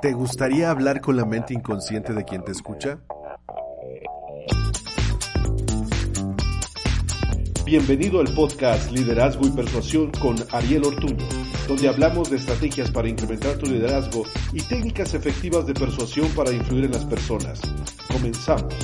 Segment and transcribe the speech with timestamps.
[0.00, 2.98] ¿Te gustaría hablar con la mente inconsciente de quien te escucha?
[7.64, 11.26] Bienvenido al podcast Liderazgo y Persuasión con Ariel Ortuño,
[11.66, 14.22] donde hablamos de estrategias para incrementar tu liderazgo
[14.52, 17.60] y técnicas efectivas de persuasión para influir en las personas.
[18.10, 18.74] Comenzamos.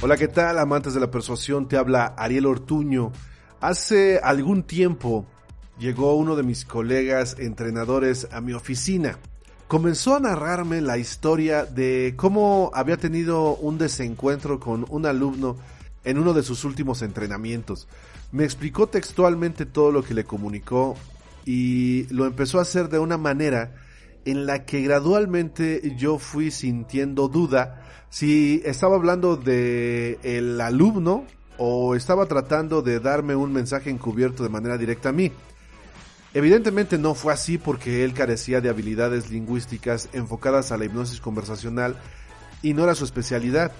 [0.00, 1.68] Hola, ¿qué tal amantes de la persuasión?
[1.68, 3.12] Te habla Ariel Ortuño.
[3.60, 5.28] Hace algún tiempo
[5.82, 9.18] llegó uno de mis colegas entrenadores a mi oficina.
[9.66, 15.56] Comenzó a narrarme la historia de cómo había tenido un desencuentro con un alumno
[16.04, 17.88] en uno de sus últimos entrenamientos.
[18.30, 20.94] Me explicó textualmente todo lo que le comunicó
[21.44, 23.74] y lo empezó a hacer de una manera
[24.24, 31.24] en la que gradualmente yo fui sintiendo duda si estaba hablando de el alumno
[31.58, 35.32] o estaba tratando de darme un mensaje encubierto de manera directa a mí.
[36.34, 41.96] Evidentemente no fue así porque él carecía de habilidades lingüísticas enfocadas a la hipnosis conversacional
[42.62, 43.72] y no era su especialidad.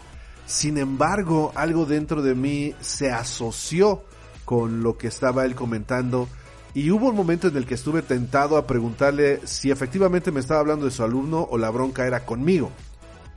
[0.44, 4.04] Sin embargo, algo dentro de mí se asoció
[4.44, 6.28] con lo que estaba él comentando
[6.74, 10.60] y hubo un momento en el que estuve tentado a preguntarle si efectivamente me estaba
[10.60, 12.70] hablando de su alumno o la bronca era conmigo.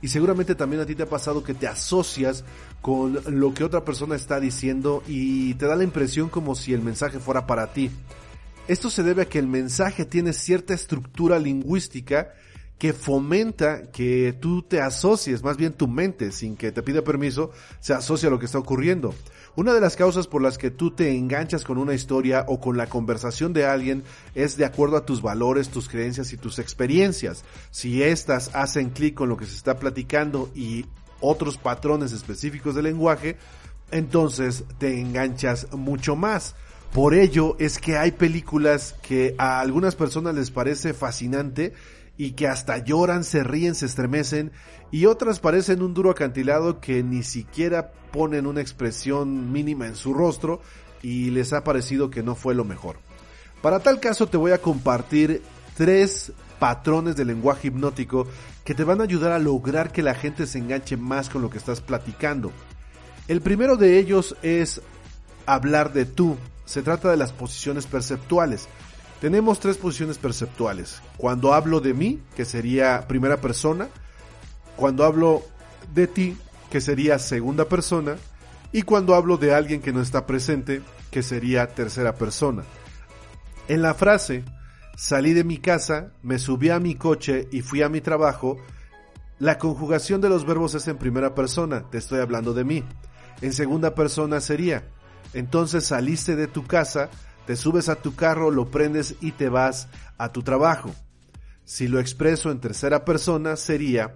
[0.02, 2.44] Y seguramente también a ti te ha pasado que te asocias
[2.82, 6.82] con lo que otra persona está diciendo y te da la impresión como si el
[6.82, 7.90] mensaje fuera para ti.
[8.68, 12.32] Esto se debe a que el mensaje tiene cierta estructura lingüística
[12.78, 17.52] que fomenta que tú te asocies, más bien tu mente, sin que te pida permiso,
[17.80, 19.14] se asocia a lo que está ocurriendo.
[19.54, 22.76] Una de las causas por las que tú te enganchas con una historia o con
[22.76, 24.02] la conversación de alguien
[24.34, 27.44] es de acuerdo a tus valores, tus creencias y tus experiencias.
[27.70, 30.84] Si estas hacen clic con lo que se está platicando y
[31.20, 33.36] otros patrones específicos del lenguaje,
[33.90, 36.56] entonces te enganchas mucho más.
[36.92, 41.74] Por ello es que hay películas que a algunas personas les parece fascinante
[42.16, 44.52] y que hasta lloran, se ríen, se estremecen
[44.90, 50.14] y otras parecen un duro acantilado que ni siquiera ponen una expresión mínima en su
[50.14, 50.60] rostro
[51.02, 52.96] y les ha parecido que no fue lo mejor.
[53.60, 55.42] Para tal caso te voy a compartir
[55.76, 58.26] tres patrones de lenguaje hipnótico
[58.64, 61.50] que te van a ayudar a lograr que la gente se enganche más con lo
[61.50, 62.52] que estás platicando.
[63.28, 64.80] El primero de ellos es
[65.46, 66.36] hablar de tú
[66.66, 68.68] se trata de las posiciones perceptuales.
[69.20, 71.00] Tenemos tres posiciones perceptuales.
[71.16, 73.88] Cuando hablo de mí, que sería primera persona,
[74.76, 75.42] cuando hablo
[75.94, 76.36] de ti,
[76.70, 78.16] que sería segunda persona,
[78.72, 82.64] y cuando hablo de alguien que no está presente, que sería tercera persona.
[83.68, 84.44] En la frase,
[84.96, 88.58] salí de mi casa, me subí a mi coche y fui a mi trabajo,
[89.38, 92.84] la conjugación de los verbos es en primera persona, te estoy hablando de mí.
[93.40, 94.84] En segunda persona sería,
[95.32, 97.10] entonces saliste de tu casa,
[97.46, 99.88] te subes a tu carro, lo prendes y te vas
[100.18, 100.92] a tu trabajo.
[101.64, 104.12] Si lo expreso en tercera persona sería,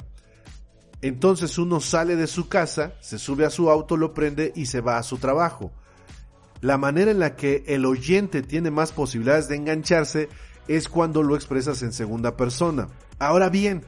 [1.02, 4.80] entonces uno sale de su casa, se sube a su auto, lo prende y se
[4.80, 5.72] va a su trabajo.
[6.60, 10.28] La manera en la que el oyente tiene más posibilidades de engancharse
[10.68, 12.88] es cuando lo expresas en segunda persona.
[13.18, 13.82] Ahora bien,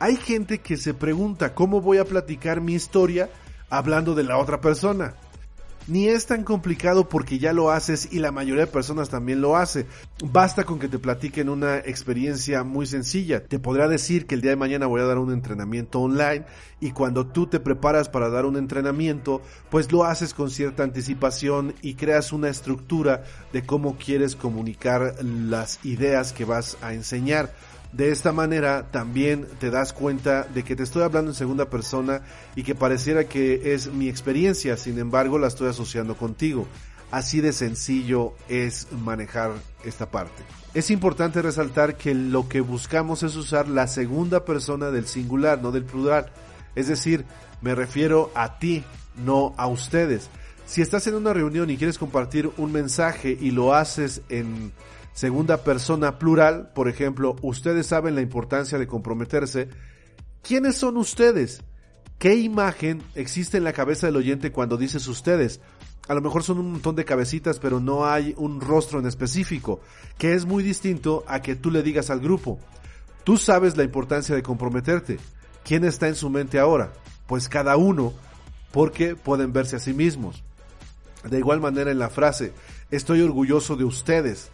[0.00, 3.30] hay gente que se pregunta cómo voy a platicar mi historia
[3.70, 5.14] hablando de la otra persona
[5.86, 9.56] ni es tan complicado porque ya lo haces y la mayoría de personas también lo
[9.56, 9.86] hace.
[10.24, 13.44] Basta con que te platiquen una experiencia muy sencilla.
[13.44, 16.44] Te podrá decir que el día de mañana voy a dar un entrenamiento online
[16.80, 21.74] y cuando tú te preparas para dar un entrenamiento, pues lo haces con cierta anticipación
[21.82, 27.52] y creas una estructura de cómo quieres comunicar las ideas que vas a enseñar.
[27.92, 32.22] De esta manera también te das cuenta de que te estoy hablando en segunda persona
[32.54, 36.66] y que pareciera que es mi experiencia, sin embargo la estoy asociando contigo.
[37.10, 39.52] Así de sencillo es manejar
[39.84, 40.42] esta parte.
[40.74, 45.70] Es importante resaltar que lo que buscamos es usar la segunda persona del singular, no
[45.72, 46.30] del plural.
[46.74, 47.24] Es decir,
[47.62, 48.84] me refiero a ti,
[49.24, 50.28] no a ustedes.
[50.66, 54.72] Si estás en una reunión y quieres compartir un mensaje y lo haces en
[55.16, 59.68] segunda persona plural, por ejemplo, ustedes saben la importancia de comprometerse.
[60.42, 61.64] ¿Quiénes son ustedes?
[62.18, 65.60] ¿Qué imagen existe en la cabeza del oyente cuando dices ustedes?
[66.08, 69.80] a lo mejor son un montón de cabecitas, pero no hay un rostro en específico,
[70.18, 72.60] que es muy distinto a que tú le digas al grupo,
[73.24, 75.18] tú sabes la importancia de comprometerte.
[75.64, 76.92] ¿Quién está en su mente ahora?
[77.26, 78.12] Pues cada uno,
[78.70, 80.44] porque pueden verse a sí mismos.
[81.28, 82.52] De igual manera en la frase,
[82.92, 84.50] estoy orgulloso de ustedes.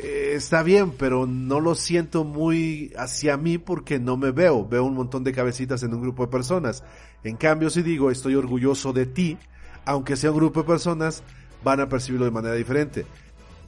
[0.00, 4.66] Eh, está bien, pero no lo siento muy hacia mí porque no me veo.
[4.66, 6.84] Veo un montón de cabecitas en un grupo de personas.
[7.24, 9.38] En cambio, si digo estoy orgulloso de ti,
[9.84, 11.24] aunque sea un grupo de personas,
[11.64, 13.06] van a percibirlo de manera diferente.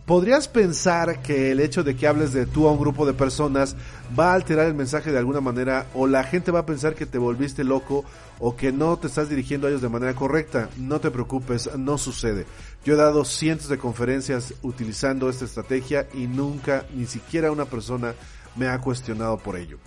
[0.07, 3.77] ¿Podrías pensar que el hecho de que hables de tú a un grupo de personas
[4.19, 7.07] va a alterar el mensaje de alguna manera o la gente va a pensar que
[7.07, 8.05] te volviste loco
[8.41, 10.69] o que no te estás dirigiendo a ellos de manera correcta?
[10.79, 12.47] No te preocupes, no sucede.
[12.85, 18.15] Yo he dado cientos de conferencias utilizando esta estrategia y nunca, ni siquiera una persona
[18.57, 19.79] me ha cuestionado por ello.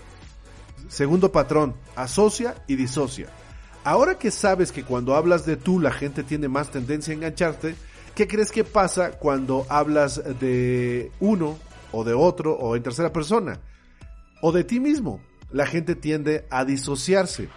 [0.87, 3.27] Segundo patrón, asocia y disocia.
[3.83, 7.75] Ahora que sabes que cuando hablas de tú la gente tiene más tendencia a engancharte,
[8.15, 11.57] ¿qué crees que pasa cuando hablas de uno
[11.91, 13.59] o de otro o en tercera persona?
[14.41, 15.21] O de ti mismo.
[15.51, 17.49] La gente tiende a disociarse.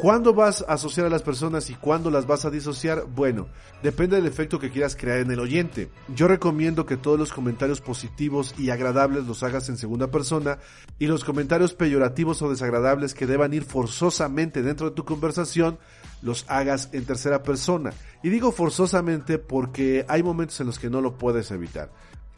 [0.00, 3.04] ¿Cuándo vas a asociar a las personas y cuándo las vas a disociar?
[3.04, 3.48] Bueno,
[3.82, 5.90] depende del efecto que quieras crear en el oyente.
[6.14, 10.58] Yo recomiendo que todos los comentarios positivos y agradables los hagas en segunda persona
[10.98, 15.78] y los comentarios peyorativos o desagradables que deban ir forzosamente dentro de tu conversación
[16.22, 17.92] los hagas en tercera persona.
[18.22, 21.90] Y digo forzosamente porque hay momentos en los que no lo puedes evitar.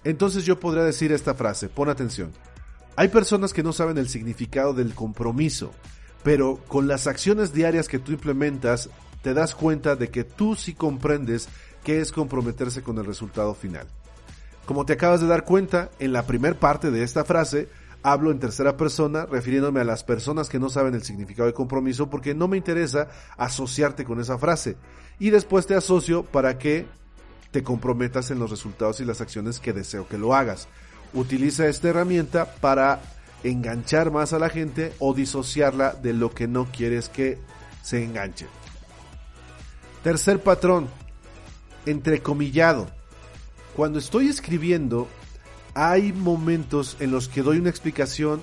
[0.04, 2.32] Entonces yo podría decir esta frase, pon atención.
[2.96, 5.72] Hay personas que no saben el significado del compromiso
[6.22, 8.88] pero con las acciones diarias que tú implementas,
[9.22, 11.48] te das cuenta de que tú sí comprendes
[11.84, 13.86] qué es comprometerse con el resultado final.
[14.66, 17.68] Como te acabas de dar cuenta, en la primer parte de esta frase,
[18.02, 22.10] hablo en tercera persona refiriéndome a las personas que no saben el significado de compromiso
[22.10, 24.76] porque no me interesa asociarte con esa frase.
[25.18, 26.86] Y después te asocio para que
[27.50, 30.68] te comprometas en los resultados y las acciones que deseo que lo hagas.
[31.14, 33.00] Utiliza esta herramienta para
[33.44, 37.38] enganchar más a la gente o disociarla de lo que no quieres que
[37.82, 38.46] se enganche.
[40.02, 40.88] Tercer patrón,
[41.86, 42.88] entrecomillado.
[43.76, 45.08] Cuando estoy escribiendo,
[45.74, 48.42] hay momentos en los que doy una explicación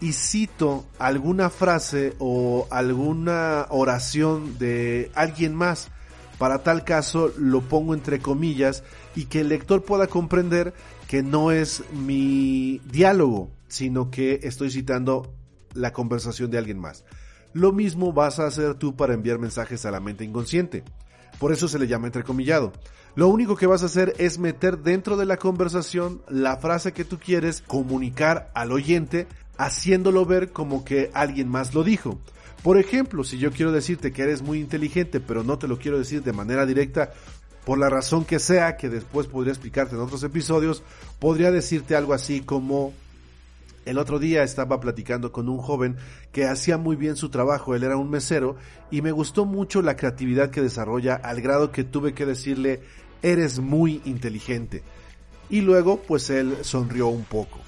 [0.00, 5.90] y cito alguna frase o alguna oración de alguien más.
[6.38, 8.82] Para tal caso lo pongo entre comillas
[9.14, 10.74] y que el lector pueda comprender
[11.06, 15.32] que no es mi diálogo, sino que estoy citando
[15.72, 17.04] la conversación de alguien más.
[17.52, 20.82] Lo mismo vas a hacer tú para enviar mensajes a la mente inconsciente.
[21.42, 22.72] Por eso se le llama entrecomillado.
[23.16, 27.04] Lo único que vas a hacer es meter dentro de la conversación la frase que
[27.04, 32.20] tú quieres comunicar al oyente, haciéndolo ver como que alguien más lo dijo.
[32.62, 35.98] Por ejemplo, si yo quiero decirte que eres muy inteligente, pero no te lo quiero
[35.98, 37.12] decir de manera directa,
[37.64, 40.84] por la razón que sea, que después podría explicarte en otros episodios,
[41.18, 42.92] podría decirte algo así como
[43.84, 45.96] el otro día estaba platicando con un joven
[46.32, 48.56] que hacía muy bien su trabajo, él era un mesero,
[48.90, 52.82] y me gustó mucho la creatividad que desarrolla al grado que tuve que decirle,
[53.22, 54.82] eres muy inteligente.
[55.50, 57.58] Y luego, pues él sonrió un poco.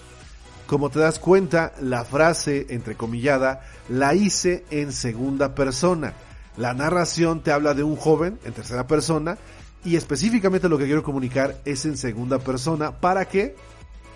[0.66, 6.14] Como te das cuenta, la frase entrecomillada la hice en segunda persona.
[6.56, 9.36] La narración te habla de un joven en tercera persona
[9.84, 12.92] y específicamente lo que quiero comunicar es en segunda persona.
[12.92, 13.54] ¿Para qué?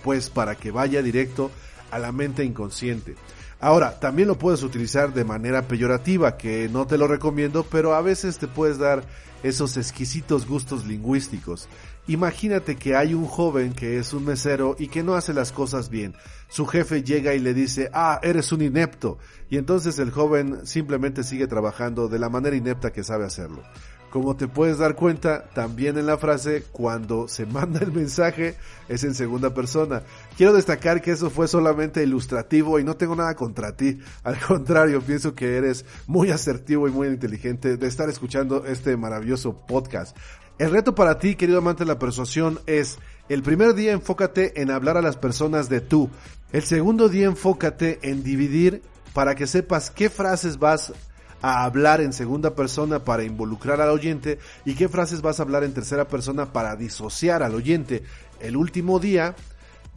[0.02, 1.50] Pues para que vaya directo
[1.90, 3.14] a la mente inconsciente.
[3.60, 8.02] Ahora, también lo puedes utilizar de manera peyorativa, que no te lo recomiendo, pero a
[8.02, 9.02] veces te puedes dar
[9.42, 11.68] esos exquisitos gustos lingüísticos.
[12.06, 15.90] Imagínate que hay un joven que es un mesero y que no hace las cosas
[15.90, 16.14] bien.
[16.48, 19.18] Su jefe llega y le dice, ah, eres un inepto.
[19.50, 23.62] Y entonces el joven simplemente sigue trabajando de la manera inepta que sabe hacerlo.
[24.10, 28.56] Como te puedes dar cuenta, también en la frase, cuando se manda el mensaje,
[28.88, 30.02] es en segunda persona.
[30.36, 33.98] Quiero destacar que eso fue solamente ilustrativo y no tengo nada contra ti.
[34.24, 39.66] Al contrario, pienso que eres muy asertivo y muy inteligente de estar escuchando este maravilloso
[39.66, 40.16] podcast.
[40.58, 42.98] El reto para ti, querido amante de la persuasión, es
[43.28, 46.08] el primer día enfócate en hablar a las personas de tú.
[46.50, 50.92] El segundo día enfócate en dividir para que sepas qué frases vas
[51.42, 55.64] a hablar en segunda persona para involucrar al oyente y qué frases vas a hablar
[55.64, 58.02] en tercera persona para disociar al oyente.
[58.40, 59.36] El último día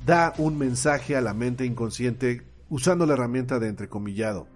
[0.05, 4.47] da un mensaje a la mente inconsciente usando la herramienta de entrecomillado.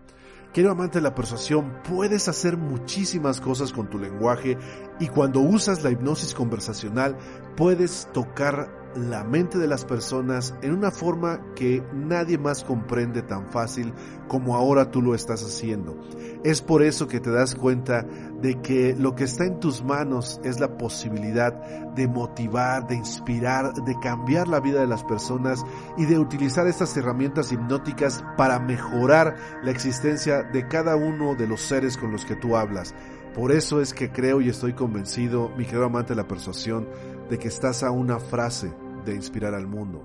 [0.53, 4.57] Quiero amante de la persuasión, puedes hacer muchísimas cosas con tu lenguaje
[5.01, 7.17] y cuando usas la hipnosis conversacional
[7.57, 13.51] puedes tocar la mente de las personas en una forma que nadie más comprende tan
[13.51, 13.93] fácil
[14.27, 15.99] como ahora tú lo estás haciendo.
[16.43, 18.05] Es por eso que te das cuenta
[18.41, 21.53] de que lo que está en tus manos es la posibilidad
[21.93, 25.63] de motivar, de inspirar, de cambiar la vida de las personas
[25.97, 31.61] y de utilizar estas herramientas hipnóticas para mejorar la existencia de cada uno de los
[31.61, 32.93] seres con los que tú hablas.
[33.33, 36.87] Por eso es que creo y estoy convencido, mi querido amante de la persuasión,
[37.29, 38.71] de que estás a una frase
[39.05, 40.03] de inspirar al mundo.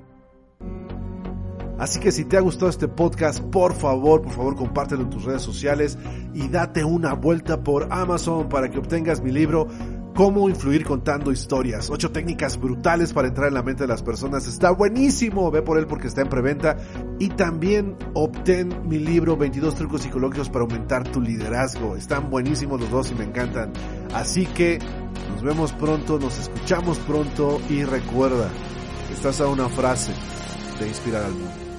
[1.78, 5.24] Así que si te ha gustado este podcast, por favor, por favor, compártelo en tus
[5.24, 5.96] redes sociales
[6.34, 9.66] y date una vuelta por Amazon para que obtengas mi libro
[10.14, 11.88] Cómo influir contando historias.
[11.88, 14.46] Ocho técnicas brutales para entrar en la mente de las personas.
[14.46, 15.50] Está buenísimo.
[15.50, 16.76] Ve por él porque está en preventa.
[17.18, 21.96] Y también obtén mi libro 22 trucos psicológicos para aumentar tu liderazgo.
[21.96, 23.72] Están buenísimos los dos y me encantan.
[24.12, 24.78] Así que
[25.32, 28.50] nos vemos pronto, nos escuchamos pronto y recuerda,
[29.12, 30.12] estás a una frase
[30.78, 31.69] de inspirar al mundo.